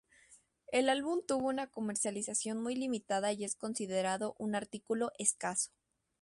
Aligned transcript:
El 0.71 0.89
álbum 0.89 1.19
tuvo 1.27 1.47
una 1.49 1.67
comercialización 1.67 2.59
muy 2.59 2.73
limitada 2.73 3.33
y 3.33 3.43
es 3.43 3.53
considerado 3.55 4.33
un 4.39 4.55
artículo 4.55 5.11
escaso. 5.19 5.69